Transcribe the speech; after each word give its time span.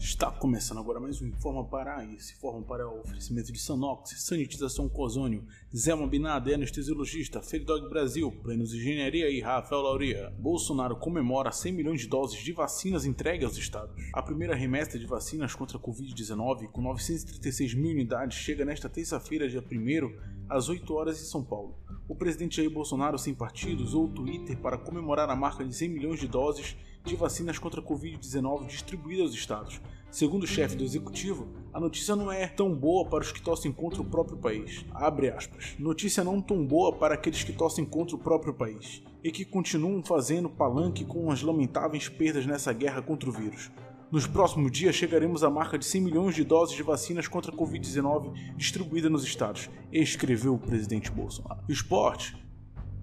Está 0.00 0.30
começando 0.30 0.78
agora 0.78 0.98
mais 0.98 1.20
um 1.20 1.26
Informa 1.26 1.62
Pará. 1.62 2.02
Esse 2.06 2.32
Informa 2.32 2.62
Pará 2.62 2.84
é 2.84 2.86
o 2.86 3.00
oferecimento 3.00 3.52
de 3.52 3.58
Sanox, 3.58 4.14
Sanitização 4.24 4.88
com 4.88 5.02
Ozônio, 5.02 5.44
Zelma 5.76 6.06
Binada, 6.06 6.54
Anestesiologista, 6.54 7.42
Feridog 7.42 7.86
Brasil, 7.86 8.32
Planos 8.42 8.72
Engenharia 8.72 9.28
e 9.28 9.40
Rafael 9.40 9.82
Lauria. 9.82 10.32
Bolsonaro 10.38 10.96
comemora 10.96 11.52
100 11.52 11.72
milhões 11.74 12.00
de 12.00 12.08
doses 12.08 12.42
de 12.42 12.50
vacinas 12.50 13.04
entregues 13.04 13.44
aos 13.44 13.58
estados. 13.58 13.94
A 14.14 14.22
primeira 14.22 14.54
remessa 14.54 14.98
de 14.98 15.04
vacinas 15.04 15.54
contra 15.54 15.76
a 15.76 15.80
Covid-19, 15.80 16.68
com 16.68 16.80
936 16.80 17.74
mil 17.74 17.90
unidades, 17.90 18.38
chega 18.38 18.64
nesta 18.64 18.88
terça-feira, 18.88 19.50
dia 19.50 19.60
1 19.60 20.48
às 20.48 20.70
8 20.70 20.94
horas 20.94 21.20
em 21.20 21.26
São 21.26 21.44
Paulo. 21.44 21.78
O 22.08 22.16
presidente 22.16 22.56
Jair 22.56 22.70
Bolsonaro, 22.70 23.18
sem 23.18 23.34
partido, 23.34 23.84
usou 23.84 24.06
o 24.06 24.12
Twitter 24.12 24.56
para 24.56 24.78
comemorar 24.78 25.28
a 25.28 25.36
marca 25.36 25.62
de 25.62 25.74
100 25.74 25.88
milhões 25.90 26.18
de 26.18 26.26
doses 26.26 26.74
de 27.04 27.16
vacinas 27.16 27.58
contra 27.58 27.80
a 27.80 27.84
Covid-19 27.84 28.66
distribuídas 28.66 29.26
aos 29.26 29.34
estados. 29.34 29.80
Segundo 30.10 30.42
o 30.42 30.46
chefe 30.46 30.76
do 30.76 30.84
executivo, 30.84 31.48
a 31.72 31.80
notícia 31.80 32.16
não 32.16 32.30
é 32.30 32.46
tão 32.46 32.74
boa 32.74 33.08
para 33.08 33.22
os 33.22 33.32
que 33.32 33.40
torcem 33.40 33.72
contra 33.72 34.02
o 34.02 34.04
próprio 34.04 34.36
país. 34.36 34.84
Abre 34.92 35.30
aspas. 35.30 35.76
Notícia 35.78 36.24
não 36.24 36.40
tão 36.40 36.66
boa 36.66 36.92
para 36.92 37.14
aqueles 37.14 37.44
que 37.44 37.52
torcem 37.52 37.84
contra 37.84 38.16
o 38.16 38.18
próprio 38.18 38.52
país 38.52 39.02
e 39.22 39.30
que 39.30 39.44
continuam 39.44 40.02
fazendo 40.02 40.50
palanque 40.50 41.04
com 41.04 41.30
as 41.30 41.42
lamentáveis 41.42 42.08
perdas 42.08 42.44
nessa 42.44 42.72
guerra 42.72 43.00
contra 43.00 43.28
o 43.28 43.32
vírus. 43.32 43.70
Nos 44.10 44.26
próximos 44.26 44.72
dias 44.72 44.96
chegaremos 44.96 45.44
à 45.44 45.50
marca 45.50 45.78
de 45.78 45.84
100 45.84 46.00
milhões 46.00 46.34
de 46.34 46.42
doses 46.42 46.74
de 46.74 46.82
vacinas 46.82 47.28
contra 47.28 47.52
a 47.52 47.56
Covid-19 47.56 48.56
distribuídas 48.56 49.12
nos 49.12 49.22
estados, 49.22 49.70
escreveu 49.92 50.54
o 50.54 50.58
presidente 50.58 51.12
Bolsonaro. 51.12 51.60
Esporte. 51.68 52.49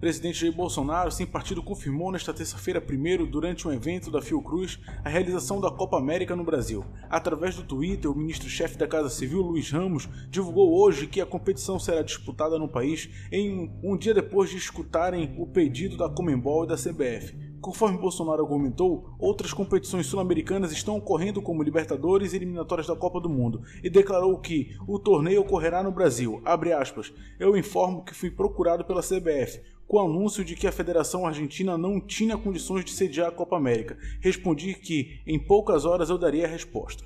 Presidente 0.00 0.38
Jair 0.38 0.52
Bolsonaro, 0.52 1.10
sem 1.10 1.26
partido, 1.26 1.60
confirmou 1.60 2.12
nesta 2.12 2.32
terça-feira, 2.32 2.80
primeiro, 2.80 3.26
durante 3.26 3.66
um 3.66 3.72
evento 3.72 4.12
da 4.12 4.22
Fiocruz, 4.22 4.78
a 5.04 5.08
realização 5.08 5.60
da 5.60 5.72
Copa 5.72 5.98
América 5.98 6.36
no 6.36 6.44
Brasil. 6.44 6.84
Através 7.10 7.56
do 7.56 7.64
Twitter, 7.64 8.08
o 8.08 8.14
ministro-chefe 8.14 8.78
da 8.78 8.86
Casa 8.86 9.08
Civil, 9.08 9.42
Luiz 9.42 9.72
Ramos, 9.72 10.08
divulgou 10.30 10.80
hoje 10.80 11.08
que 11.08 11.20
a 11.20 11.26
competição 11.26 11.80
será 11.80 12.00
disputada 12.02 12.60
no 12.60 12.68
país 12.68 13.08
em 13.32 13.76
um 13.82 13.96
dia 13.96 14.14
depois 14.14 14.50
de 14.50 14.56
escutarem 14.56 15.34
o 15.36 15.48
pedido 15.48 15.96
da 15.96 16.08
Comembol 16.08 16.62
e 16.62 16.68
da 16.68 16.76
CBF. 16.76 17.47
Conforme 17.60 17.98
Bolsonaro 17.98 18.42
argumentou, 18.42 19.14
outras 19.18 19.52
competições 19.52 20.06
sul-americanas 20.06 20.70
estão 20.70 20.96
ocorrendo 20.96 21.42
como 21.42 21.62
Libertadores 21.62 22.32
e 22.32 22.36
eliminatórias 22.36 22.86
da 22.86 22.94
Copa 22.94 23.20
do 23.20 23.28
Mundo 23.28 23.62
e 23.82 23.90
declarou 23.90 24.38
que 24.38 24.76
o 24.86 24.98
torneio 24.98 25.40
ocorrerá 25.40 25.82
no 25.82 25.90
Brasil. 25.90 26.40
Aspas, 26.78 27.12
Eu 27.38 27.56
informo 27.56 28.04
que 28.04 28.14
fui 28.14 28.30
procurado 28.30 28.84
pela 28.84 29.02
CBF 29.02 29.60
com 29.88 29.96
o 29.96 30.00
anúncio 30.00 30.44
de 30.44 30.54
que 30.54 30.66
a 30.66 30.72
Federação 30.72 31.26
Argentina 31.26 31.78
não 31.78 31.98
tinha 31.98 32.36
condições 32.36 32.84
de 32.84 32.92
sediar 32.92 33.28
a 33.28 33.32
Copa 33.32 33.56
América. 33.56 33.98
Respondi 34.20 34.74
que 34.74 35.20
em 35.26 35.38
poucas 35.38 35.84
horas 35.84 36.10
eu 36.10 36.18
daria 36.18 36.44
a 36.44 36.48
resposta. 36.48 37.04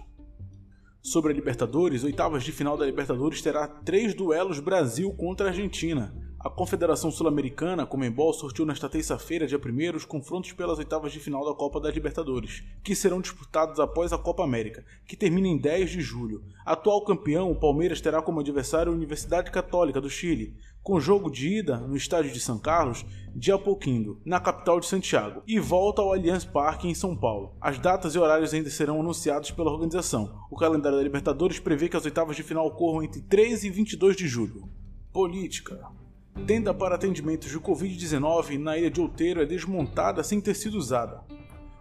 Sobre 1.00 1.32
a 1.32 1.34
Libertadores, 1.34 2.04
oitavas 2.04 2.44
de 2.44 2.52
final 2.52 2.76
da 2.76 2.86
Libertadores 2.86 3.40
terá 3.40 3.66
três 3.66 4.14
duelos 4.14 4.60
Brasil 4.60 5.12
contra 5.14 5.48
Argentina. 5.48 6.14
A 6.44 6.50
Confederação 6.50 7.08
Sul-Americana, 7.08 7.86
Comembol, 7.86 8.32
sorteou 8.32 8.66
nesta 8.66 8.88
terça-feira, 8.88 9.46
dia 9.46 9.60
1 9.60 9.96
os 9.96 10.04
confrontos 10.04 10.50
pelas 10.50 10.76
oitavas 10.76 11.12
de 11.12 11.20
final 11.20 11.44
da 11.44 11.54
Copa 11.54 11.78
da 11.78 11.88
Libertadores, 11.88 12.64
que 12.82 12.96
serão 12.96 13.20
disputados 13.20 13.78
após 13.78 14.12
a 14.12 14.18
Copa 14.18 14.42
América, 14.42 14.84
que 15.06 15.16
termina 15.16 15.46
em 15.46 15.56
10 15.56 15.90
de 15.90 16.00
julho. 16.00 16.42
Atual 16.66 17.04
campeão, 17.04 17.48
o 17.48 17.54
Palmeiras 17.54 18.00
terá 18.00 18.20
como 18.20 18.40
adversário 18.40 18.90
a 18.90 18.94
Universidade 18.94 19.52
Católica 19.52 20.00
do 20.00 20.10
Chile, 20.10 20.56
com 20.82 20.98
jogo 20.98 21.30
de 21.30 21.58
ida 21.58 21.76
no 21.76 21.96
estádio 21.96 22.32
de 22.32 22.40
São 22.40 22.58
Carlos, 22.58 23.06
de 23.32 23.52
Apoquindo, 23.52 24.20
na 24.24 24.40
capital 24.40 24.80
de 24.80 24.86
Santiago, 24.86 25.44
e 25.46 25.60
volta 25.60 26.02
ao 26.02 26.12
Allianz 26.12 26.44
Parque 26.44 26.88
em 26.88 26.94
São 26.94 27.16
Paulo. 27.16 27.54
As 27.60 27.78
datas 27.78 28.16
e 28.16 28.18
horários 28.18 28.52
ainda 28.52 28.68
serão 28.68 28.98
anunciados 28.98 29.52
pela 29.52 29.70
organização. 29.70 30.40
O 30.50 30.56
calendário 30.56 30.98
da 30.98 31.04
Libertadores 31.04 31.60
prevê 31.60 31.88
que 31.88 31.96
as 31.96 32.04
oitavas 32.04 32.34
de 32.34 32.42
final 32.42 32.66
ocorram 32.66 33.04
entre 33.04 33.22
13 33.22 33.68
e 33.68 33.70
22 33.70 34.16
de 34.16 34.26
julho. 34.26 34.68
Política. 35.12 36.01
Tenda 36.46 36.74
para 36.74 36.96
atendimentos 36.96 37.50
de 37.50 37.60
Covid-19 37.60 38.58
na 38.58 38.76
ilha 38.76 38.90
de 38.90 39.00
Outeiro 39.00 39.40
é 39.40 39.46
desmontada 39.46 40.24
sem 40.24 40.40
ter 40.40 40.54
sido 40.54 40.76
usada. 40.76 41.20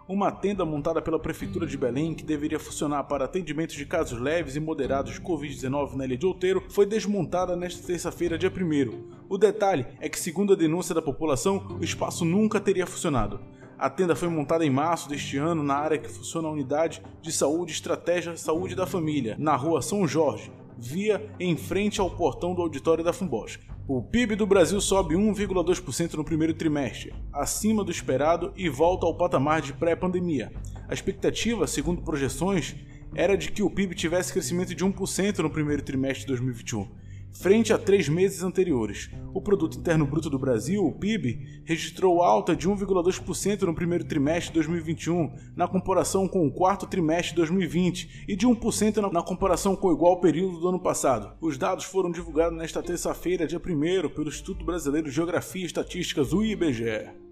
Uma 0.08 0.30
tenda 0.30 0.64
montada 0.64 1.02
pela 1.02 1.18
Prefeitura 1.18 1.66
de 1.66 1.76
Belém, 1.78 2.14
que 2.14 2.24
deveria 2.24 2.60
funcionar 2.60 3.06
para 3.06 3.26
atendimentos 3.26 3.76
de 3.76 3.86
casos 3.88 4.20
leves 4.20 4.56
e 4.56 4.60
moderados 4.60 5.14
de 5.14 5.22
Covid-19 5.22 5.96
na 5.96 6.06
ilha 6.06 6.18
de 6.18 6.26
Outeiro, 6.28 6.64
foi 6.70 6.86
desmontada 6.86 7.56
nesta 7.56 7.88
terça-feira, 7.88 8.38
dia 8.38 8.52
1. 8.52 9.26
O 9.28 9.38
detalhe 9.38 9.88
é 10.00 10.08
que, 10.08 10.20
segundo 10.20 10.54
a 10.54 10.56
denúncia 10.56 10.94
da 10.94 11.02
população, 11.02 11.78
o 11.80 11.84
espaço 11.84 12.24
nunca 12.24 12.60
teria 12.60 12.86
funcionado. 12.86 13.40
A 13.80 13.90
tenda 13.90 14.16
foi 14.16 14.28
montada 14.28 14.64
em 14.64 14.70
março 14.70 15.10
deste 15.10 15.38
ano 15.38 15.64
na 15.64 15.76
área 15.76 15.98
que 15.98 16.12
funciona 16.12 16.48
a 16.48 16.52
Unidade 16.52 17.02
de 17.20 17.32
Saúde 17.32 17.72
Estratégia 17.72 18.38
Saúde 18.38 18.76
da 18.76 18.86
Família, 18.86 19.36
na 19.40 19.56
rua 19.56 19.82
São 19.82 20.08
Jorge, 20.08 20.52
via 20.78 21.32
em 21.40 21.58
frente 21.58 22.00
ao 22.00 22.12
portão 22.12 22.54
do 22.54 22.62
auditório 22.62 23.04
da 23.04 23.12
Fumbosc. 23.12 23.62
O 23.94 24.02
PIB 24.02 24.38
do 24.38 24.48
Brasil 24.48 24.80
sobe 24.80 25.16
1,2% 25.16 26.14
no 26.14 26.24
primeiro 26.24 26.54
trimestre, 26.54 27.14
acima 27.34 27.84
do 27.84 27.92
esperado 27.92 28.54
e 28.56 28.70
volta 28.70 29.06
ao 29.06 29.18
patamar 29.18 29.60
de 29.60 29.74
pré-pandemia. 29.74 30.50
A 30.88 30.94
expectativa, 30.94 31.68
segundo 31.68 32.02
projeções, 32.02 32.74
era 33.14 33.36
de 33.36 33.52
que 33.52 33.62
o 33.62 33.70
PIB 33.70 33.94
tivesse 33.94 34.32
crescimento 34.32 34.74
de 34.74 34.86
1% 34.86 35.40
no 35.40 35.50
primeiro 35.50 35.84
trimestre 35.84 36.22
de 36.22 36.28
2021 36.28 37.01
frente 37.34 37.74
a 37.74 37.78
três 37.78 38.08
meses 38.10 38.44
anteriores. 38.44 39.10
O 39.34 39.42
Produto 39.42 39.78
Interno 39.78 40.06
Bruto 40.06 40.30
do 40.30 40.38
Brasil, 40.38 40.86
o 40.86 40.92
PIB, 40.92 41.64
registrou 41.66 42.22
alta 42.22 42.56
de 42.56 42.68
1,2% 42.68 43.62
no 43.62 43.74
primeiro 43.74 44.04
trimestre 44.04 44.48
de 44.48 44.56
2021, 44.56 45.34
na 45.56 45.68
comparação 45.68 46.28
com 46.28 46.46
o 46.46 46.52
quarto 46.52 46.86
trimestre 46.86 47.30
de 47.30 47.38
2020, 47.38 48.26
e 48.28 48.36
de 48.36 48.48
1% 48.48 49.12
na 49.12 49.22
comparação 49.22 49.76
com 49.76 49.88
o 49.88 49.94
igual 49.94 50.20
período 50.20 50.60
do 50.60 50.70
ano 50.70 50.80
passado. 50.80 51.36
Os 51.40 51.58
dados 51.58 51.86
foram 51.86 52.12
divulgados 52.12 52.58
nesta 52.58 52.84
terça-feira, 52.84 53.48
dia 53.48 53.60
1 53.60 54.10
pelo 54.10 54.28
Instituto 54.28 54.66
Brasileiro 54.66 55.08
de 55.08 55.16
Geografia 55.16 55.64
e 55.64 55.66
Estatísticas, 55.66 56.34
o 56.34 56.44
IBGE. 56.44 57.31